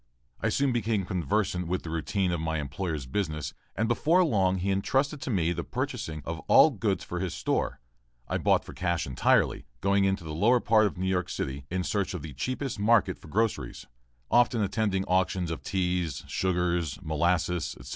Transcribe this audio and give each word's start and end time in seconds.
I 0.39 0.49
soon 0.49 0.71
became 0.71 1.05
conversant 1.05 1.67
with 1.67 1.83
the 1.83 1.91
routine 1.91 2.31
of 2.31 2.41
my 2.41 2.57
employer's 2.57 3.05
business 3.05 3.53
and 3.75 3.87
before 3.87 4.23
long 4.25 4.57
he 4.57 4.71
entrusted 4.71 5.21
to 5.21 5.29
me 5.29 5.51
the 5.53 5.63
purchasing 5.63 6.23
of 6.25 6.39
all 6.47 6.71
goods 6.71 7.03
for 7.03 7.19
his 7.19 7.35
store. 7.35 7.79
I 8.27 8.39
bought 8.39 8.65
for 8.65 8.73
cash 8.73 9.05
entirely, 9.05 9.67
going 9.79 10.05
into 10.05 10.23
the 10.23 10.33
lower 10.33 10.59
part 10.59 10.87
of 10.87 10.97
New 10.97 11.05
York 11.07 11.29
City 11.29 11.67
in 11.69 11.83
search 11.83 12.15
of 12.15 12.23
the 12.23 12.33
cheapest 12.33 12.79
market 12.79 13.19
for 13.19 13.27
groceries, 13.27 13.85
often 14.31 14.63
attending 14.63 15.05
auctions 15.05 15.51
of 15.51 15.61
teas, 15.61 16.23
sugars, 16.27 16.99
molasses, 17.03 17.75
etc. 17.79 17.89